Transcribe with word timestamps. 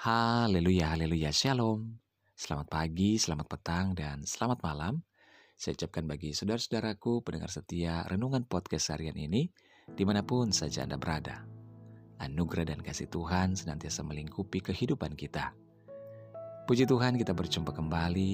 Haleluya, 0.00 0.96
haleluya, 0.96 1.28
shalom. 1.28 2.00
Selamat 2.32 2.72
pagi, 2.72 3.20
selamat 3.20 3.44
petang, 3.52 3.92
dan 3.92 4.24
selamat 4.24 4.64
malam. 4.64 5.04
Saya 5.60 5.76
ucapkan 5.76 6.08
bagi 6.08 6.32
saudara-saudaraku 6.32 7.20
pendengar 7.20 7.52
setia 7.52 8.08
Renungan 8.08 8.48
Podcast 8.48 8.96
harian 8.96 9.12
ini, 9.20 9.52
di 9.92 10.08
mana 10.08 10.24
pun 10.24 10.56
saja 10.56 10.88
Anda 10.88 10.96
berada. 10.96 11.44
Anugerah 12.16 12.72
dan 12.72 12.80
kasih 12.80 13.12
Tuhan 13.12 13.52
senantiasa 13.52 14.00
melingkupi 14.00 14.64
kehidupan 14.64 15.20
kita. 15.20 15.52
Puji 16.64 16.88
Tuhan 16.88 17.20
kita 17.20 17.36
berjumpa 17.36 17.76
kembali 17.76 18.32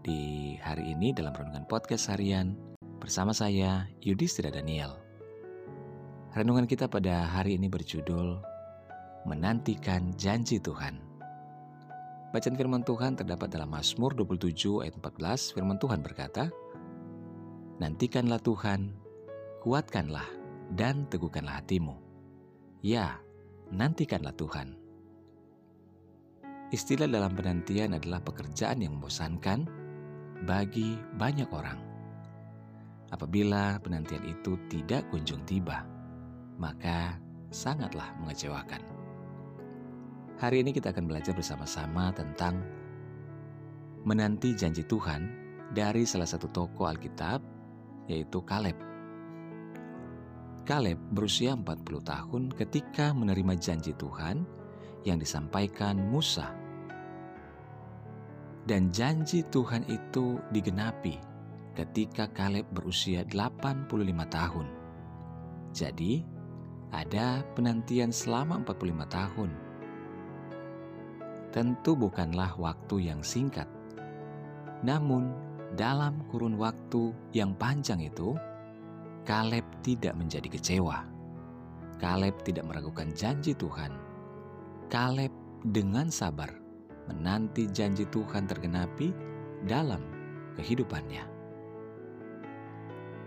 di 0.00 0.20
hari 0.64 0.96
ini 0.96 1.12
dalam 1.12 1.36
Renungan 1.36 1.68
Podcast 1.68 2.08
harian 2.08 2.56
bersama 3.04 3.36
saya, 3.36 3.84
Yudhistira 4.00 4.48
Daniel. 4.48 4.96
Renungan 6.32 6.64
kita 6.64 6.88
pada 6.88 7.28
hari 7.28 7.60
ini 7.60 7.68
berjudul 7.68 8.55
menantikan 9.26 10.14
janji 10.14 10.62
Tuhan. 10.62 11.02
Bacaan 12.30 12.54
firman 12.54 12.86
Tuhan 12.86 13.18
terdapat 13.18 13.50
dalam 13.50 13.74
Mazmur 13.74 14.14
27 14.14 14.86
ayat 14.86 14.94
14. 15.02 15.54
Firman 15.58 15.78
Tuhan 15.82 16.00
berkata, 16.00 16.48
Nantikanlah 17.82 18.40
Tuhan, 18.40 18.94
kuatkanlah 19.60 20.24
dan 20.72 21.10
teguhkanlah 21.10 21.60
hatimu. 21.60 21.98
Ya, 22.80 23.18
nantikanlah 23.74 24.32
Tuhan. 24.38 24.78
Istilah 26.70 27.06
dalam 27.06 27.34
penantian 27.34 27.94
adalah 27.94 28.22
pekerjaan 28.22 28.82
yang 28.82 28.98
membosankan 28.98 29.66
bagi 30.46 30.98
banyak 31.18 31.46
orang. 31.50 31.78
Apabila 33.14 33.78
penantian 33.78 34.26
itu 34.26 34.58
tidak 34.66 35.06
kunjung 35.14 35.46
tiba, 35.46 35.86
maka 36.58 37.14
sangatlah 37.54 38.10
mengecewakan. 38.18 38.95
Hari 40.36 40.60
ini 40.60 40.68
kita 40.76 40.92
akan 40.92 41.08
belajar 41.08 41.32
bersama-sama 41.32 42.12
tentang 42.12 42.60
menanti 44.04 44.52
janji 44.52 44.84
Tuhan 44.84 45.32
dari 45.72 46.04
salah 46.04 46.28
satu 46.28 46.52
tokoh 46.52 46.92
Alkitab, 46.92 47.40
yaitu 48.04 48.44
Kaleb. 48.44 48.76
Kaleb 50.68 51.00
berusia 51.16 51.56
40 51.56 51.88
tahun 52.04 52.42
ketika 52.52 53.16
menerima 53.16 53.56
janji 53.56 53.96
Tuhan 53.96 54.44
yang 55.08 55.16
disampaikan 55.16 56.04
Musa. 56.04 56.52
Dan 58.68 58.92
janji 58.92 59.40
Tuhan 59.48 59.88
itu 59.88 60.36
digenapi 60.52 61.16
ketika 61.80 62.28
Kaleb 62.28 62.68
berusia 62.76 63.24
85 63.24 63.88
tahun. 64.28 64.66
Jadi, 65.72 66.20
ada 66.92 67.40
penantian 67.56 68.12
selama 68.12 68.60
45 68.60 69.08
tahun 69.08 69.65
tentu 71.56 71.96
bukanlah 71.96 72.52
waktu 72.60 73.08
yang 73.08 73.24
singkat. 73.24 73.64
Namun, 74.84 75.32
dalam 75.72 76.20
kurun 76.28 76.60
waktu 76.60 77.16
yang 77.32 77.56
panjang 77.56 78.04
itu, 78.04 78.36
Kaleb 79.24 79.64
tidak 79.80 80.12
menjadi 80.20 80.52
kecewa. 80.52 81.08
Kaleb 81.96 82.36
tidak 82.44 82.68
meragukan 82.68 83.08
janji 83.16 83.56
Tuhan. 83.56 83.88
Kaleb 84.92 85.32
dengan 85.72 86.12
sabar 86.12 86.52
menanti 87.08 87.72
janji 87.72 88.04
Tuhan 88.12 88.44
tergenapi 88.44 89.16
dalam 89.64 90.04
kehidupannya. 90.60 91.24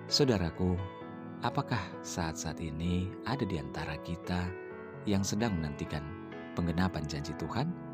Saudaraku, 0.06 0.78
apakah 1.42 1.82
saat-saat 2.06 2.62
ini 2.62 3.10
ada 3.26 3.42
di 3.42 3.58
antara 3.58 3.98
kita 4.06 4.46
yang 5.10 5.26
sedang 5.26 5.58
menantikan 5.58 6.06
penggenapan 6.54 7.04
janji 7.10 7.34
Tuhan? 7.42 7.89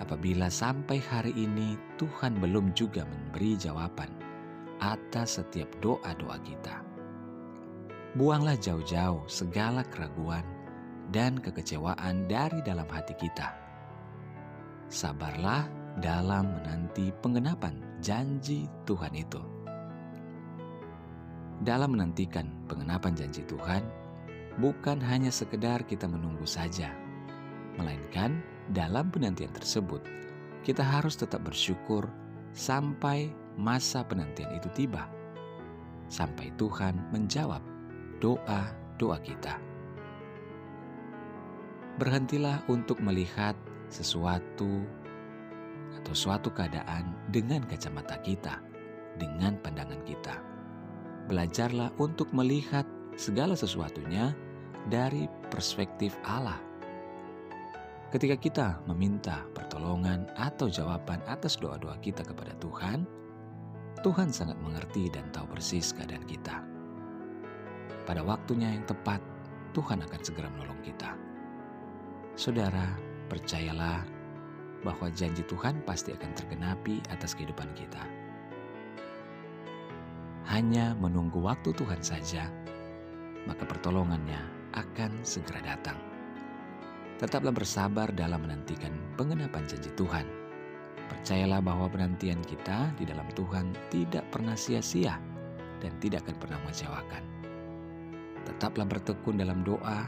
Apabila 0.00 0.52
sampai 0.52 1.00
hari 1.00 1.32
ini 1.32 1.76
Tuhan 1.96 2.36
belum 2.36 2.76
juga 2.76 3.08
memberi 3.08 3.56
jawaban 3.56 4.10
atas 4.80 5.40
setiap 5.40 5.68
doa-doa 5.80 6.36
kita. 6.44 6.84
Buanglah 8.16 8.56
jauh-jauh 8.56 9.28
segala 9.28 9.84
keraguan 9.84 10.44
dan 11.12 11.40
kekecewaan 11.40 12.28
dari 12.28 12.60
dalam 12.64 12.88
hati 12.88 13.12
kita. 13.16 13.52
Sabarlah 14.88 15.68
dalam 16.00 16.52
menanti 16.60 17.12
penggenapan 17.24 17.80
janji 18.00 18.68
Tuhan 18.84 19.12
itu. 19.16 19.40
Dalam 21.64 21.96
menantikan 21.96 22.52
pengenapan 22.68 23.16
janji 23.16 23.40
Tuhan, 23.48 23.80
bukan 24.60 25.00
hanya 25.00 25.32
sekedar 25.32 25.84
kita 25.88 26.04
menunggu 26.04 26.44
saja, 26.44 26.92
melainkan 27.80 28.44
dalam 28.74 29.12
penantian 29.14 29.52
tersebut, 29.54 30.02
kita 30.66 30.82
harus 30.82 31.14
tetap 31.14 31.46
bersyukur 31.46 32.10
sampai 32.50 33.30
masa 33.54 34.02
penantian 34.02 34.50
itu 34.58 34.66
tiba, 34.74 35.06
sampai 36.10 36.50
Tuhan 36.58 36.98
menjawab 37.14 37.62
doa-doa 38.18 39.18
kita. 39.22 39.62
Berhentilah 41.96 42.60
untuk 42.66 42.98
melihat 43.00 43.54
sesuatu 43.88 44.82
atau 46.02 46.12
suatu 46.12 46.50
keadaan 46.50 47.14
dengan 47.30 47.62
kacamata 47.64 48.18
kita, 48.20 48.60
dengan 49.16 49.56
pandangan 49.62 50.02
kita. 50.04 50.34
Belajarlah 51.30 51.94
untuk 52.02 52.28
melihat 52.34 52.84
segala 53.16 53.56
sesuatunya 53.56 54.36
dari 54.92 55.24
perspektif 55.48 56.14
Allah 56.22 56.65
Ketika 58.06 58.38
kita 58.38 58.66
meminta 58.86 59.42
pertolongan 59.50 60.30
atau 60.38 60.70
jawaban 60.70 61.18
atas 61.26 61.58
doa-doa 61.58 61.98
kita 61.98 62.22
kepada 62.22 62.54
Tuhan, 62.62 63.02
Tuhan 64.06 64.30
sangat 64.30 64.54
mengerti 64.62 65.10
dan 65.10 65.26
tahu 65.34 65.50
persis 65.50 65.90
keadaan 65.90 66.22
kita. 66.22 66.62
Pada 68.06 68.22
waktunya 68.22 68.70
yang 68.78 68.86
tepat, 68.86 69.18
Tuhan 69.74 70.06
akan 70.06 70.20
segera 70.22 70.46
menolong 70.54 70.78
kita. 70.86 71.18
Saudara, 72.38 72.94
percayalah 73.26 74.06
bahwa 74.86 75.10
janji 75.10 75.42
Tuhan 75.42 75.82
pasti 75.82 76.14
akan 76.14 76.30
tergenapi 76.38 77.02
atas 77.10 77.34
kehidupan 77.34 77.74
kita. 77.74 78.06
Hanya 80.46 80.94
menunggu 81.02 81.42
waktu 81.42 81.74
Tuhan 81.74 81.98
saja, 82.06 82.46
maka 83.50 83.66
pertolongannya 83.66 84.38
akan 84.78 85.26
segera 85.26 85.58
datang. 85.74 86.15
Tetaplah 87.16 87.48
bersabar 87.48 88.12
dalam 88.12 88.44
menantikan 88.44 88.92
pengenapan 89.16 89.64
janji 89.64 89.88
Tuhan. 89.96 90.28
Percayalah 91.08 91.64
bahwa 91.64 91.88
penantian 91.88 92.44
kita 92.44 92.92
di 93.00 93.08
dalam 93.08 93.24
Tuhan 93.32 93.72
tidak 93.88 94.28
pernah 94.28 94.52
sia-sia 94.52 95.16
dan 95.80 95.96
tidak 95.96 96.28
akan 96.28 96.36
pernah 96.36 96.58
mengecewakan. 96.60 97.24
Tetaplah 98.44 98.84
bertekun 98.84 99.40
dalam 99.40 99.64
doa 99.64 100.04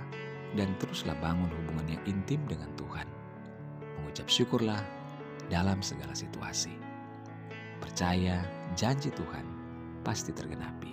dan 0.52 0.68
teruslah 0.76 1.16
bangun 1.16 1.48
hubungan 1.48 1.96
yang 1.96 2.02
intim 2.04 2.44
dengan 2.44 2.68
Tuhan. 2.76 3.08
Mengucap 3.96 4.28
syukurlah 4.28 4.80
dalam 5.48 5.80
segala 5.80 6.12
situasi. 6.12 6.76
Percaya 7.80 8.44
janji 8.76 9.08
Tuhan 9.16 9.48
pasti 10.04 10.28
tergenapi. 10.36 10.92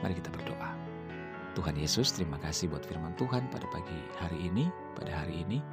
Mari 0.00 0.16
kita 0.16 0.32
berdoa. 0.32 0.75
Tuhan 1.56 1.72
Yesus, 1.72 2.12
terima 2.12 2.36
kasih 2.36 2.68
buat 2.68 2.84
firman 2.84 3.16
Tuhan 3.16 3.48
pada 3.48 3.64
pagi 3.72 3.96
hari 4.20 4.52
ini, 4.52 4.68
pada 4.92 5.24
hari 5.24 5.40
ini. 5.40 5.64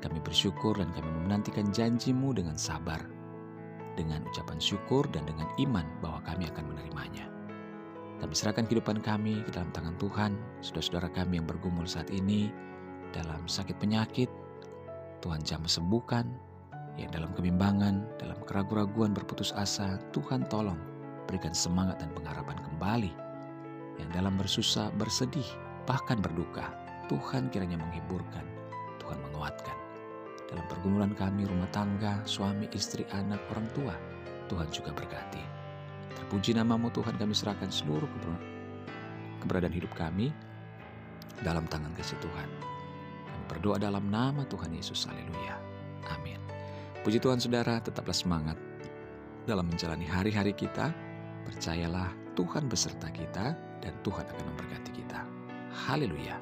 Kami 0.00 0.16
bersyukur 0.24 0.72
dan 0.80 0.88
kami 0.96 1.28
menantikan 1.28 1.68
janjimu 1.68 2.32
dengan 2.32 2.56
sabar, 2.56 3.04
dengan 3.92 4.24
ucapan 4.24 4.56
syukur 4.56 5.04
dan 5.12 5.28
dengan 5.28 5.44
iman 5.60 5.84
bahwa 6.00 6.24
kami 6.24 6.48
akan 6.48 6.64
menerimanya. 6.72 7.28
Kami 8.24 8.32
serahkan 8.32 8.64
kehidupan 8.64 9.04
kami 9.04 9.44
ke 9.44 9.52
dalam 9.52 9.68
tangan 9.76 10.00
Tuhan, 10.00 10.32
saudara-saudara 10.64 11.12
kami 11.12 11.44
yang 11.44 11.44
bergumul 11.44 11.84
saat 11.84 12.08
ini 12.08 12.48
dalam 13.12 13.44
sakit 13.44 13.76
penyakit, 13.76 14.32
Tuhan 15.20 15.44
jamah 15.44 15.68
sembuhkan, 15.68 16.24
yang 16.96 17.12
dalam 17.12 17.36
kebimbangan, 17.36 18.16
dalam 18.16 18.40
keraguan-raguan 18.48 19.12
berputus 19.12 19.52
asa, 19.52 20.00
Tuhan 20.16 20.48
tolong 20.48 20.80
berikan 21.28 21.52
semangat 21.52 22.00
dan 22.00 22.08
pengharapan 22.16 22.56
kembali 22.64 23.29
yang 24.00 24.10
dalam 24.16 24.34
bersusah, 24.40 24.88
bersedih, 24.96 25.46
bahkan 25.84 26.16
berduka, 26.18 26.72
Tuhan 27.12 27.52
kiranya 27.52 27.76
menghiburkan, 27.76 28.46
Tuhan 29.02 29.18
menguatkan. 29.28 29.76
Dalam 30.50 30.66
pergumulan 30.66 31.12
kami, 31.14 31.46
rumah 31.46 31.68
tangga, 31.70 32.24
suami, 32.26 32.66
istri, 32.74 33.06
anak, 33.14 33.38
orang 33.54 33.68
tua, 33.70 33.94
Tuhan 34.50 34.66
juga 34.74 34.90
berkati. 34.90 35.42
Terpuji 36.18 36.58
namamu 36.58 36.90
Tuhan 36.90 37.14
kami 37.14 37.30
serahkan 37.30 37.70
seluruh 37.70 38.10
keberadaan 39.42 39.74
hidup 39.74 39.94
kami 39.94 40.34
dalam 41.46 41.64
tangan 41.70 41.94
kasih 41.94 42.18
Tuhan. 42.18 42.48
Kami 43.30 43.44
berdoa 43.46 43.78
dalam 43.78 44.10
nama 44.10 44.42
Tuhan 44.50 44.74
Yesus. 44.74 45.06
Haleluya. 45.06 45.56
Amin. 46.10 46.42
Puji 47.06 47.22
Tuhan 47.22 47.38
saudara, 47.38 47.78
tetaplah 47.78 48.12
semangat 48.12 48.58
dalam 49.46 49.70
menjalani 49.70 50.04
hari-hari 50.04 50.52
kita. 50.52 50.92
Percayalah 51.46 52.19
Tuhan 52.38 52.70
beserta 52.70 53.10
kita 53.10 53.56
dan 53.82 53.94
Tuhan 54.06 54.24
akan 54.26 54.44
memberkati 54.54 54.90
kita. 54.94 55.24
Haleluya! 55.70 56.38